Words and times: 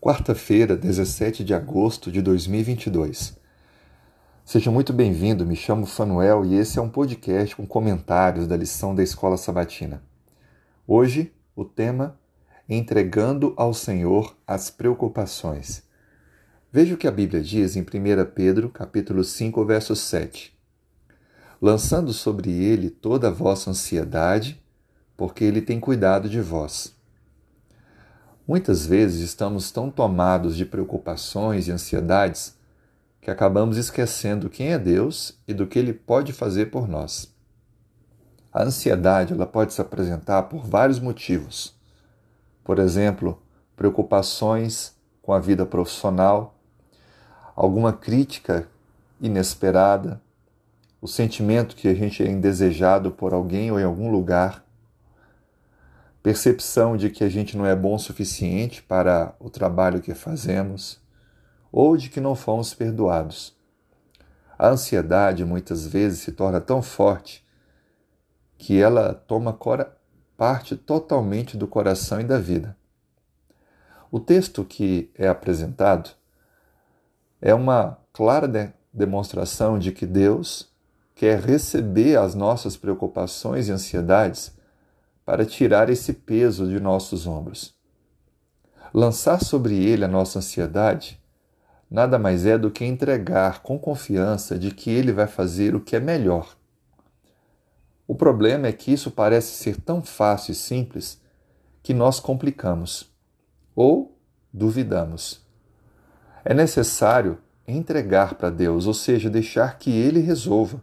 quarta-feira, 0.00 0.76
17 0.76 1.42
de 1.42 1.52
agosto 1.52 2.12
de 2.12 2.22
2022. 2.22 3.36
Seja 4.44 4.70
muito 4.70 4.92
bem-vindo, 4.92 5.44
me 5.44 5.56
chamo 5.56 5.86
Fanuel 5.86 6.44
e 6.44 6.54
esse 6.54 6.78
é 6.78 6.82
um 6.82 6.88
podcast 6.88 7.56
com 7.56 7.66
comentários 7.66 8.46
da 8.46 8.56
lição 8.56 8.94
da 8.94 9.02
Escola 9.02 9.36
Sabatina. 9.36 10.00
Hoje, 10.86 11.32
o 11.54 11.64
tema 11.64 12.16
Entregando 12.68 13.54
ao 13.56 13.74
Senhor 13.74 14.36
as 14.46 14.70
preocupações. 14.70 15.82
Veja 16.70 16.94
o 16.94 16.98
que 16.98 17.08
a 17.08 17.10
Bíblia 17.10 17.42
diz 17.42 17.76
em 17.76 17.80
1 17.80 17.84
Pedro, 18.34 18.68
capítulo 18.68 19.24
5, 19.24 19.64
verso 19.64 19.96
7. 19.96 20.56
Lançando 21.60 22.12
sobre 22.12 22.52
ele 22.52 22.88
toda 22.88 23.28
a 23.28 23.32
vossa 23.32 23.70
ansiedade, 23.70 24.62
porque 25.16 25.42
ele 25.42 25.60
tem 25.60 25.80
cuidado 25.80 26.28
de 26.28 26.40
vós. 26.40 26.97
Muitas 28.48 28.86
vezes 28.86 29.20
estamos 29.20 29.70
tão 29.70 29.90
tomados 29.90 30.56
de 30.56 30.64
preocupações 30.64 31.68
e 31.68 31.70
ansiedades 31.70 32.56
que 33.20 33.30
acabamos 33.30 33.76
esquecendo 33.76 34.48
quem 34.48 34.72
é 34.72 34.78
Deus 34.78 35.38
e 35.46 35.52
do 35.52 35.66
que 35.66 35.78
Ele 35.78 35.92
pode 35.92 36.32
fazer 36.32 36.70
por 36.70 36.88
nós. 36.88 37.30
A 38.50 38.62
ansiedade 38.62 39.34
ela 39.34 39.46
pode 39.46 39.74
se 39.74 39.82
apresentar 39.82 40.44
por 40.44 40.64
vários 40.64 40.98
motivos. 40.98 41.76
Por 42.64 42.78
exemplo, 42.78 43.38
preocupações 43.76 44.96
com 45.20 45.34
a 45.34 45.38
vida 45.38 45.66
profissional, 45.66 46.58
alguma 47.54 47.92
crítica 47.92 48.66
inesperada, 49.20 50.22
o 51.02 51.06
sentimento 51.06 51.76
que 51.76 51.86
a 51.86 51.94
gente 51.94 52.22
é 52.22 52.30
indesejado 52.30 53.10
por 53.10 53.34
alguém 53.34 53.70
ou 53.70 53.78
em 53.78 53.84
algum 53.84 54.10
lugar, 54.10 54.64
percepção 56.28 56.94
de 56.94 57.08
que 57.08 57.24
a 57.24 57.28
gente 57.30 57.56
não 57.56 57.64
é 57.64 57.74
bom 57.74 57.94
o 57.94 57.98
suficiente 57.98 58.82
para 58.82 59.34
o 59.40 59.48
trabalho 59.48 60.02
que 60.02 60.12
fazemos, 60.12 61.00
ou 61.72 61.96
de 61.96 62.10
que 62.10 62.20
não 62.20 62.36
fomos 62.36 62.74
perdoados. 62.74 63.56
A 64.58 64.68
ansiedade 64.68 65.42
muitas 65.42 65.86
vezes 65.86 66.18
se 66.18 66.32
torna 66.32 66.60
tão 66.60 66.82
forte 66.82 67.42
que 68.58 68.78
ela 68.78 69.14
toma 69.14 69.58
parte 70.36 70.76
totalmente 70.76 71.56
do 71.56 71.66
coração 71.66 72.20
e 72.20 72.24
da 72.24 72.38
vida. 72.38 72.76
O 74.10 74.20
texto 74.20 74.66
que 74.66 75.10
é 75.14 75.28
apresentado 75.28 76.10
é 77.40 77.54
uma 77.54 77.96
clara 78.12 78.46
de 78.46 78.70
demonstração 78.92 79.78
de 79.78 79.92
que 79.92 80.04
Deus 80.04 80.70
quer 81.14 81.40
receber 81.40 82.18
as 82.18 82.34
nossas 82.34 82.76
preocupações 82.76 83.68
e 83.68 83.72
ansiedades 83.72 84.57
para 85.28 85.44
tirar 85.44 85.90
esse 85.90 86.14
peso 86.14 86.66
de 86.66 86.80
nossos 86.80 87.26
ombros. 87.26 87.76
Lançar 88.94 89.44
sobre 89.44 89.76
ele 89.76 90.02
a 90.02 90.08
nossa 90.08 90.38
ansiedade 90.38 91.20
nada 91.90 92.18
mais 92.18 92.46
é 92.46 92.56
do 92.56 92.70
que 92.70 92.82
entregar 92.82 93.60
com 93.60 93.78
confiança 93.78 94.58
de 94.58 94.70
que 94.70 94.88
ele 94.88 95.12
vai 95.12 95.26
fazer 95.26 95.74
o 95.74 95.82
que 95.82 95.94
é 95.94 96.00
melhor. 96.00 96.56
O 98.06 98.14
problema 98.14 98.68
é 98.68 98.72
que 98.72 98.90
isso 98.90 99.10
parece 99.10 99.52
ser 99.52 99.78
tão 99.78 100.02
fácil 100.02 100.52
e 100.52 100.54
simples 100.54 101.20
que 101.82 101.92
nós 101.92 102.18
complicamos 102.18 103.12
ou 103.76 104.18
duvidamos. 104.50 105.46
É 106.42 106.54
necessário 106.54 107.36
entregar 107.66 108.36
para 108.36 108.48
Deus, 108.48 108.86
ou 108.86 108.94
seja, 108.94 109.28
deixar 109.28 109.78
que 109.78 109.90
ele 109.90 110.20
resolva. 110.20 110.82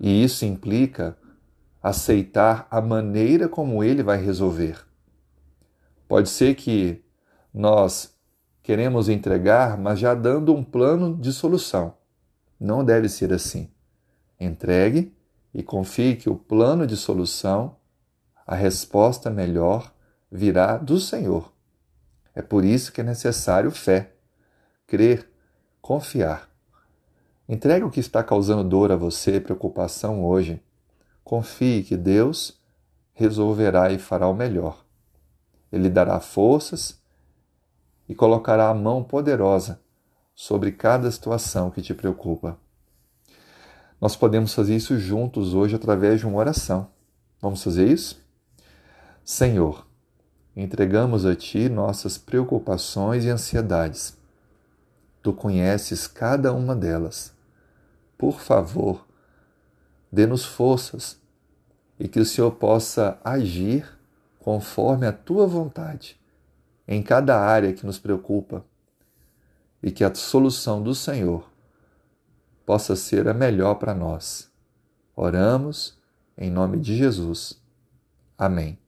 E 0.00 0.24
isso 0.24 0.44
implica 0.44 1.16
aceitar 1.82 2.66
a 2.70 2.80
maneira 2.80 3.48
como 3.48 3.82
ele 3.82 4.02
vai 4.02 4.22
resolver. 4.22 4.86
Pode 6.06 6.28
ser 6.28 6.54
que 6.54 7.04
nós 7.52 8.14
queremos 8.62 9.08
entregar, 9.08 9.76
mas 9.76 9.98
já 9.98 10.14
dando 10.14 10.54
um 10.54 10.62
plano 10.62 11.16
de 11.16 11.32
solução. 11.32 11.94
Não 12.60 12.84
deve 12.84 13.08
ser 13.08 13.32
assim. 13.32 13.68
Entregue 14.38 15.12
e 15.52 15.62
confie 15.62 16.14
que 16.14 16.30
o 16.30 16.36
plano 16.36 16.86
de 16.86 16.96
solução, 16.96 17.76
a 18.46 18.54
resposta 18.54 19.28
melhor, 19.28 19.92
virá 20.30 20.76
do 20.76 21.00
Senhor. 21.00 21.52
É 22.34 22.40
por 22.40 22.64
isso 22.64 22.92
que 22.92 23.00
é 23.00 23.04
necessário 23.04 23.70
fé, 23.70 24.12
crer, 24.86 25.28
confiar. 25.80 26.48
Entregue 27.48 27.84
o 27.84 27.90
que 27.90 28.00
está 28.00 28.22
causando 28.22 28.64
dor 28.64 28.92
a 28.92 28.96
você, 28.96 29.40
preocupação 29.40 30.24
hoje 30.24 30.62
Confie 31.24 31.82
que 31.82 31.96
Deus 31.96 32.60
resolverá 33.14 33.90
e 33.92 33.98
fará 33.98 34.26
o 34.28 34.34
melhor. 34.34 34.84
Ele 35.70 35.88
dará 35.88 36.20
forças 36.20 37.00
e 38.08 38.14
colocará 38.14 38.68
a 38.68 38.74
mão 38.74 39.02
poderosa 39.02 39.80
sobre 40.34 40.72
cada 40.72 41.10
situação 41.10 41.70
que 41.70 41.80
te 41.80 41.94
preocupa. 41.94 42.58
Nós 44.00 44.16
podemos 44.16 44.52
fazer 44.52 44.74
isso 44.74 44.98
juntos 44.98 45.54
hoje 45.54 45.76
através 45.76 46.18
de 46.18 46.26
uma 46.26 46.38
oração. 46.38 46.88
Vamos 47.40 47.62
fazer 47.62 47.86
isso? 47.88 48.20
Senhor, 49.24 49.86
entregamos 50.56 51.24
a 51.24 51.36
Ti 51.36 51.68
nossas 51.68 52.18
preocupações 52.18 53.24
e 53.24 53.28
ansiedades. 53.28 54.16
Tu 55.22 55.32
conheces 55.32 56.08
cada 56.08 56.52
uma 56.52 56.74
delas. 56.74 57.32
Por 58.18 58.40
favor, 58.40 59.06
dê-nos 60.12 60.44
forças 60.44 61.18
e 61.98 62.06
que 62.06 62.20
o 62.20 62.26
Senhor 62.26 62.50
possa 62.52 63.18
agir 63.24 63.86
conforme 64.38 65.06
a 65.06 65.12
tua 65.12 65.46
vontade 65.46 66.20
em 66.86 67.02
cada 67.02 67.40
área 67.40 67.72
que 67.72 67.86
nos 67.86 67.98
preocupa 67.98 68.64
e 69.82 69.90
que 69.90 70.04
a 70.04 70.14
solução 70.14 70.82
do 70.82 70.94
Senhor 70.94 71.48
possa 72.66 72.94
ser 72.94 73.26
a 73.28 73.34
melhor 73.34 73.76
para 73.76 73.94
nós. 73.94 74.50
Oramos 75.16 75.98
em 76.36 76.50
nome 76.50 76.78
de 76.78 76.96
Jesus. 76.96 77.60
Amém. 78.36 78.81